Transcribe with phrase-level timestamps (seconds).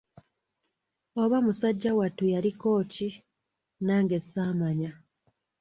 [1.21, 3.09] Oba musajja wattu yaliko ki,
[3.87, 4.91] nage ssamanya.